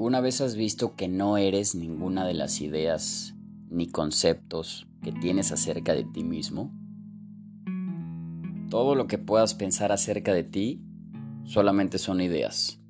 ¿Alguna 0.00 0.22
vez 0.22 0.40
has 0.40 0.56
visto 0.56 0.96
que 0.96 1.08
no 1.08 1.36
eres 1.36 1.74
ninguna 1.74 2.24
de 2.24 2.32
las 2.32 2.62
ideas 2.62 3.34
ni 3.68 3.86
conceptos 3.86 4.88
que 5.02 5.12
tienes 5.12 5.52
acerca 5.52 5.92
de 5.92 6.04
ti 6.04 6.24
mismo? 6.24 6.72
Todo 8.70 8.94
lo 8.94 9.06
que 9.06 9.18
puedas 9.18 9.52
pensar 9.52 9.92
acerca 9.92 10.32
de 10.32 10.42
ti 10.42 10.80
solamente 11.44 11.98
son 11.98 12.22
ideas. 12.22 12.80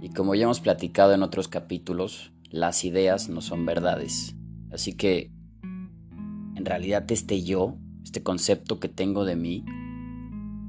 Y 0.00 0.08
como 0.08 0.34
ya 0.34 0.42
hemos 0.42 0.58
platicado 0.58 1.14
en 1.14 1.22
otros 1.22 1.46
capítulos, 1.46 2.32
las 2.50 2.84
ideas 2.84 3.28
no 3.28 3.40
son 3.40 3.64
verdades. 3.64 4.34
Así 4.72 4.94
que, 4.94 5.30
en 5.62 6.64
realidad 6.64 7.04
este 7.12 7.44
yo, 7.44 7.76
este 8.02 8.20
concepto 8.20 8.80
que 8.80 8.88
tengo 8.88 9.24
de 9.24 9.36
mí, 9.36 9.64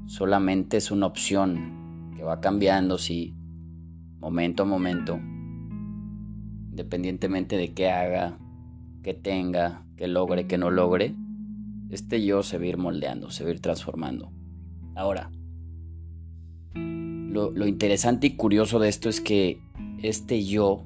solamente 0.06 0.76
es 0.76 0.92
una 0.92 1.06
opción 1.06 2.12
que 2.16 2.22
va 2.22 2.40
cambiando, 2.40 2.96
sí, 2.96 3.34
momento 4.26 4.64
a 4.64 4.66
momento, 4.66 5.20
independientemente 6.70 7.56
de 7.56 7.74
qué 7.74 7.90
haga, 7.90 8.36
qué 9.04 9.14
tenga, 9.14 9.86
qué 9.96 10.08
logre, 10.08 10.48
qué 10.48 10.58
no 10.58 10.72
logre, 10.72 11.14
este 11.90 12.24
yo 12.24 12.42
se 12.42 12.58
va 12.58 12.64
a 12.64 12.66
ir 12.66 12.76
moldeando, 12.76 13.30
se 13.30 13.44
va 13.44 13.50
a 13.50 13.52
ir 13.52 13.60
transformando. 13.60 14.32
Ahora, 14.96 15.30
lo, 16.74 17.52
lo 17.52 17.68
interesante 17.68 18.26
y 18.26 18.34
curioso 18.34 18.80
de 18.80 18.88
esto 18.88 19.08
es 19.08 19.20
que 19.20 19.60
este 20.02 20.44
yo 20.44 20.84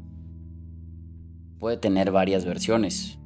puede 1.59 1.79
tener 1.79 2.11
varias 2.11 2.45
versiones. 2.45 3.19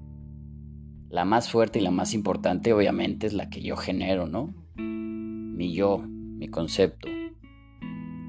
La 1.11 1.25
más 1.25 1.51
fuerte 1.51 1.81
y 1.81 1.83
la 1.83 1.91
más 1.91 2.15
importante 2.15 2.73
obviamente 2.73 3.27
es 3.27 3.33
la 3.33 3.51
que 3.51 3.63
yo 3.63 3.77
genero, 3.77 4.29
¿no? 4.29 4.55
Mi 4.77 5.75
yo, 5.75 5.99
mi 5.99 6.47
concepto, 6.47 7.09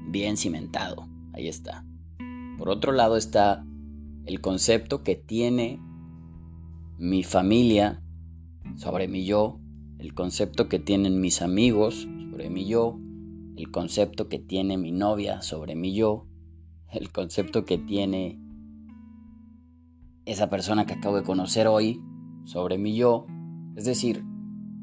bien 0.08 0.36
cimentado. 0.36 1.06
Ahí 1.36 1.48
está. 1.48 1.84
Por 2.56 2.70
otro 2.70 2.92
lado 2.92 3.18
está 3.18 3.62
el 4.24 4.40
concepto 4.40 5.02
que 5.02 5.16
tiene 5.16 5.78
mi 6.98 7.22
familia 7.24 8.02
sobre 8.76 9.06
mi 9.06 9.26
yo, 9.26 9.60
el 9.98 10.14
concepto 10.14 10.68
que 10.70 10.78
tienen 10.78 11.20
mis 11.20 11.42
amigos 11.42 12.08
sobre 12.30 12.48
mi 12.48 12.66
yo, 12.66 12.98
el 13.56 13.70
concepto 13.70 14.28
que 14.28 14.38
tiene 14.38 14.78
mi 14.78 14.92
novia 14.92 15.42
sobre 15.42 15.76
mi 15.76 15.94
yo, 15.94 16.26
el 16.90 17.12
concepto 17.12 17.66
que 17.66 17.76
tiene 17.76 18.40
esa 20.24 20.48
persona 20.48 20.86
que 20.86 20.94
acabo 20.94 21.16
de 21.16 21.22
conocer 21.22 21.66
hoy 21.66 22.00
sobre 22.44 22.78
mi 22.78 22.96
yo. 22.96 23.26
Es 23.76 23.84
decir, 23.84 24.24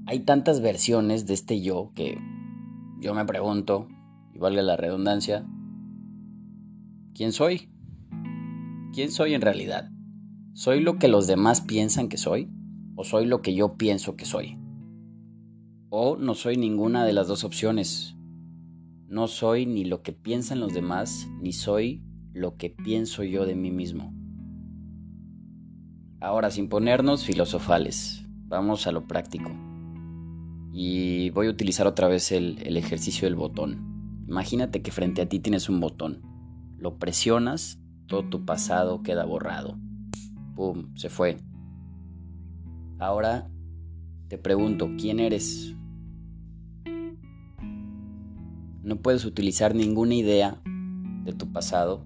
hay 0.06 0.20
tantas 0.20 0.62
versiones 0.62 1.26
de 1.26 1.34
este 1.34 1.62
yo 1.62 1.92
que 1.96 2.16
yo 3.00 3.16
me 3.16 3.26
pregunto, 3.26 3.88
y 4.34 4.38
valga 4.38 4.62
la 4.62 4.78
redundancia, 4.78 5.48
¿Quién 7.16 7.32
soy? 7.32 7.70
¿Quién 8.92 9.12
soy 9.12 9.36
en 9.36 9.42
realidad? 9.42 9.92
¿Soy 10.54 10.80
lo 10.80 10.98
que 10.98 11.08
los 11.08 11.28
demás 11.28 11.62
piensan 11.62 12.10
que 12.10 12.18
soy? 12.18 12.50
¿O 12.96 13.04
soy 13.04 13.28
lo 13.28 13.44
que 13.44 13.54
yo 13.54 13.78
pienso 13.78 14.16
que 14.16 14.26
soy? 14.26 14.58
¿O 15.90 16.18
no 16.18 16.34
soy 16.34 16.58
ninguna 16.58 17.06
de 17.06 17.14
las 17.14 17.28
dos 17.28 17.44
opciones? 17.44 18.16
No 19.08 19.28
soy 19.28 19.68
ni 19.68 19.86
lo 19.86 20.02
que 20.02 20.12
piensan 20.12 20.60
los 20.60 20.74
demás, 20.74 21.28
ni 21.40 21.54
soy 21.54 22.04
lo 22.34 22.58
que 22.58 22.72
pienso 22.72 23.24
yo 23.24 23.46
de 23.46 23.54
mí 23.54 23.70
mismo. 23.70 24.12
Ahora, 26.20 26.50
sin 26.50 26.68
ponernos 26.68 27.26
filosofales, 27.26 28.26
vamos 28.48 28.88
a 28.88 28.92
lo 28.92 29.06
práctico. 29.06 29.52
Y 30.74 31.30
voy 31.30 31.46
a 31.46 31.52
utilizar 31.52 31.86
otra 31.86 32.08
vez 32.08 32.32
el, 32.32 32.76
ejercicio 32.76 33.28
del 33.28 33.36
botón. 33.36 34.26
Imagínate 34.28 34.82
que 34.82 34.92
frente 34.92 35.22
a 35.22 35.30
ti 35.30 35.40
tienes 35.40 35.70
un 35.70 35.80
botón 35.80 36.33
lo 36.78 36.98
presionas, 36.98 37.80
todo 38.08 38.28
tu 38.30 38.46
pasado 38.46 39.04
queda 39.04 39.26
borrado. 39.26 39.78
¡Pum! 40.56 40.94
Se 40.96 41.10
fue. 41.10 41.38
Ahora 43.00 43.50
te 44.28 44.38
pregunto, 44.38 44.90
¿quién 44.98 45.20
eres? 45.20 45.76
No 48.84 48.98
puedes 48.98 49.26
utilizar 49.26 49.76
ninguna 49.76 50.16
idea 50.16 50.62
de 51.24 51.34
tu 51.34 51.52
pasado, 51.52 52.06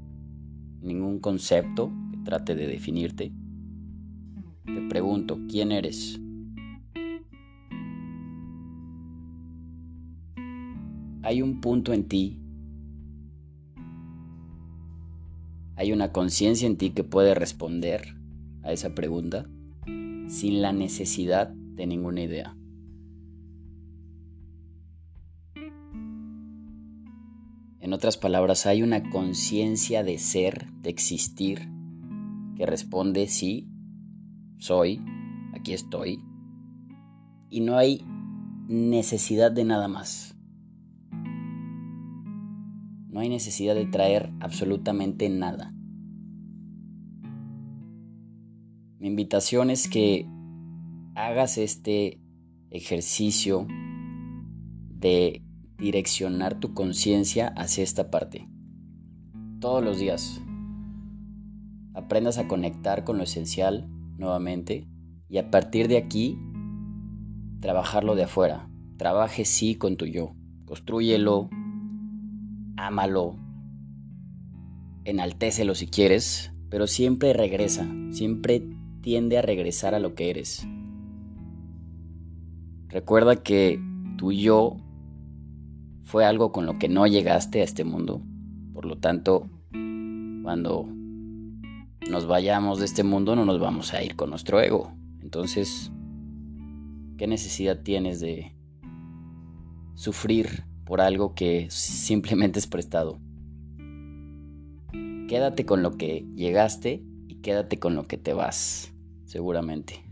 ningún 0.82 1.20
concepto 1.20 1.92
que 2.12 2.18
trate 2.20 2.56
de 2.56 2.68
definirte. 2.68 3.34
Te 4.66 4.82
pregunto, 4.90 5.40
¿quién 5.50 5.72
eres? 5.72 6.20
Hay 11.24 11.42
un 11.42 11.60
punto 11.60 11.94
en 11.94 12.08
ti 12.08 12.40
hay 15.78 15.92
una 15.92 16.12
conciencia 16.12 16.68
en 16.68 16.76
ti 16.76 16.90
que 16.90 17.04
puede 17.04 17.36
responder 17.36 18.16
a 18.64 18.72
esa 18.74 18.96
pregunta 18.96 19.48
sin 20.28 20.62
la 20.62 20.74
necesidad 20.74 21.50
de 21.50 21.86
ninguna 21.86 22.24
idea. 22.24 22.58
En 27.80 27.94
otras 27.94 28.18
palabras, 28.18 28.66
hay 28.66 28.82
una 28.82 29.10
conciencia 29.12 30.04
de 30.04 30.18
ser, 30.18 30.68
de 30.82 30.90
existir, 30.90 31.70
que 32.58 32.66
responde 32.66 33.28
sí, 33.28 33.70
soy, 34.58 35.00
aquí 35.54 35.74
estoy, 35.74 36.20
y 37.50 37.62
no 37.62 37.78
hay 37.78 38.04
necesidad 38.68 39.52
de 39.52 39.64
nada 39.64 39.88
más. 39.88 40.37
No 43.08 43.22
hay 43.22 43.30
necesidad 43.30 43.76
de 43.76 43.86
traer 43.86 44.32
absolutamente 44.40 45.30
nada. 45.30 45.74
Mi 49.00 49.08
invitación 49.08 49.70
es 49.70 49.88
que 49.88 50.28
hagas 51.16 51.58
este 51.58 52.20
ejercicio 52.70 53.68
de 54.90 55.44
direccionar 55.78 56.60
tu 56.60 56.74
conciencia 56.74 57.48
hacia 57.56 57.84
esta 57.84 58.10
parte. 58.10 58.50
Todos 59.60 59.84
los 59.84 60.00
días. 60.00 60.42
Aprendas 61.94 62.38
a 62.38 62.48
conectar 62.48 63.04
con 63.04 63.18
lo 63.18 63.24
esencial 63.24 63.88
nuevamente 64.18 64.88
y 65.30 65.38
a 65.38 65.50
partir 65.50 65.88
de 65.88 65.98
aquí 65.98 66.38
trabajarlo 67.60 68.16
de 68.16 68.24
afuera. 68.24 68.70
Trabaje 68.98 69.46
sí 69.46 69.76
con 69.76 69.98
tu 69.98 70.06
yo. 70.06 70.36
Construyelo, 70.66 71.50
ámalo, 72.78 73.36
enaltécelo 75.04 75.76
si 75.76 75.88
quieres, 75.88 76.54
pero 76.70 76.88
siempre 76.88 77.34
regresa, 77.34 77.88
siempre 78.12 78.64
tiende 79.02 79.38
a 79.38 79.42
regresar 79.42 79.96
a 79.96 80.00
lo 80.00 80.16
que 80.16 80.30
eres. 80.30 80.68
Recuerda 82.88 83.44
que 83.44 83.80
tu 84.18 84.32
yo 84.32 84.78
fue 86.04 86.26
algo 86.26 86.52
con 86.52 86.66
lo 86.66 86.80
que 86.80 86.88
no 86.88 87.06
llegaste 87.06 87.62
a 87.62 87.64
este 87.64 87.84
mundo. 87.84 88.22
Por 88.74 88.86
lo 88.86 88.98
tanto, 88.98 89.50
cuando 90.44 90.86
nos 92.10 92.28
vayamos 92.28 92.80
de 92.80 92.86
este 92.86 93.04
mundo 93.04 93.36
no 93.36 93.44
nos 93.44 93.60
vamos 93.60 93.94
a 93.94 94.04
ir 94.04 94.16
con 94.16 94.30
nuestro 94.30 94.62
ego. 94.62 94.94
Entonces, 95.20 95.92
¿qué 97.18 97.28
necesidad 97.28 97.82
tienes 97.84 98.22
de 98.22 98.56
sufrir 99.96 100.67
por 100.88 101.02
algo 101.02 101.36
que 101.36 101.68
simplemente 101.70 102.60
es 102.60 102.68
prestado. 102.68 103.20
Quédate 105.28 105.66
con 105.66 105.84
lo 105.84 105.98
que 105.98 106.26
llegaste 106.36 107.04
y 107.28 107.36
quédate 107.42 107.78
con 107.78 107.94
lo 107.96 108.08
que 108.08 108.18
te 108.18 108.34
vas, 108.34 108.94
seguramente. 109.26 110.06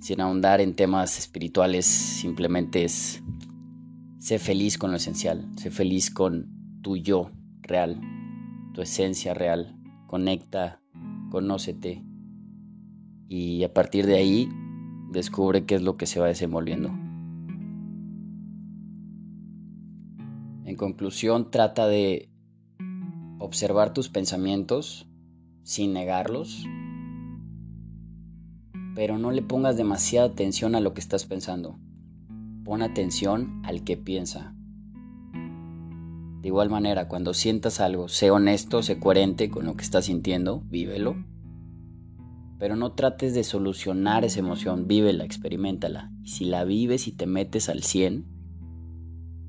Sin 0.00 0.20
ahondar 0.20 0.60
en 0.60 0.74
temas 0.74 1.18
espirituales, 1.18 1.86
simplemente 1.86 2.84
es 2.84 3.22
sé 4.18 4.38
feliz 4.38 4.76
con 4.76 4.90
lo 4.90 4.98
esencial, 4.98 5.50
sé 5.56 5.70
feliz 5.70 6.10
con 6.10 6.80
tu 6.82 6.98
yo 6.98 7.30
real, 7.62 8.00
tu 8.74 8.82
esencia 8.82 9.32
real. 9.32 9.74
Conecta, 10.06 10.80
conócete 11.30 12.04
y 13.28 13.64
a 13.64 13.72
partir 13.72 14.06
de 14.06 14.16
ahí 14.16 14.48
descubre 15.10 15.64
qué 15.64 15.76
es 15.76 15.82
lo 15.82 15.96
que 15.96 16.06
se 16.06 16.20
va 16.20 16.26
desenvolviendo. 16.26 17.05
Conclusión, 20.76 21.50
trata 21.50 21.86
de 21.86 22.28
observar 23.38 23.94
tus 23.94 24.10
pensamientos 24.10 25.08
sin 25.62 25.94
negarlos, 25.94 26.66
pero 28.94 29.16
no 29.16 29.30
le 29.30 29.40
pongas 29.40 29.78
demasiada 29.78 30.28
atención 30.28 30.74
a 30.74 30.80
lo 30.80 30.92
que 30.92 31.00
estás 31.00 31.24
pensando. 31.24 31.78
Pon 32.62 32.82
atención 32.82 33.62
al 33.64 33.84
que 33.84 33.96
piensa. 33.96 34.54
De 36.42 36.48
igual 36.48 36.68
manera, 36.68 37.08
cuando 37.08 37.32
sientas 37.32 37.80
algo, 37.80 38.08
sé 38.08 38.30
honesto, 38.30 38.82
sé 38.82 38.98
coherente 38.98 39.48
con 39.48 39.64
lo 39.64 39.76
que 39.76 39.82
estás 39.82 40.04
sintiendo, 40.04 40.62
vívelo. 40.68 41.16
Pero 42.58 42.76
no 42.76 42.92
trates 42.92 43.34
de 43.34 43.44
solucionar 43.44 44.26
esa 44.26 44.40
emoción, 44.40 44.86
vívela, 44.86 45.24
experimentala. 45.24 46.12
Y 46.22 46.28
si 46.28 46.44
la 46.44 46.64
vives 46.64 47.08
y 47.08 47.12
te 47.12 47.26
metes 47.26 47.68
al 47.68 47.82
100, 47.82 48.35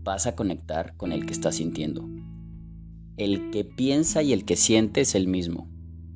vas 0.07 0.25
a 0.25 0.35
conectar 0.35 0.95
con 0.95 1.11
el 1.11 1.25
que 1.25 1.33
estás 1.33 1.55
sintiendo. 1.55 2.09
el 3.17 3.49
que 3.51 3.65
piensa 3.65 4.21
y 4.21 4.31
el 4.31 4.45
que 4.45 4.55
siente 4.55 5.01
es 5.01 5.15
el 5.15 5.27
mismo. 5.27 5.67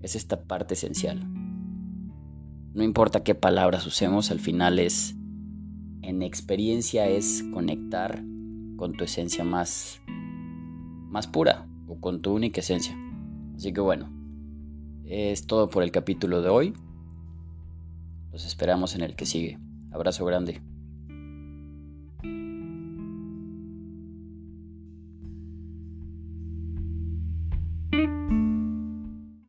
Es 0.01 0.15
esta 0.15 0.43
parte 0.43 0.75
esencial. 0.75 1.27
No 2.73 2.83
importa 2.83 3.23
qué 3.23 3.35
palabras 3.35 3.85
usemos, 3.85 4.31
al 4.31 4.39
final 4.39 4.79
es, 4.79 5.15
en 6.03 6.21
experiencia 6.21 7.09
es 7.09 7.43
conectar 7.51 8.23
con 8.77 8.93
tu 8.93 9.03
esencia 9.03 9.43
más, 9.43 9.99
más 11.09 11.27
pura 11.27 11.67
o 11.87 11.99
con 11.99 12.21
tu 12.21 12.33
única 12.33 12.61
esencia. 12.61 12.95
Así 13.55 13.73
que 13.73 13.81
bueno, 13.81 14.09
es 15.03 15.47
todo 15.47 15.69
por 15.69 15.83
el 15.83 15.91
capítulo 15.91 16.41
de 16.41 16.49
hoy. 16.49 16.73
Los 18.31 18.45
esperamos 18.45 18.95
en 18.95 19.01
el 19.01 19.15
que 19.15 19.25
sigue. 19.25 19.59
Abrazo 19.91 20.23
grande. 20.23 20.61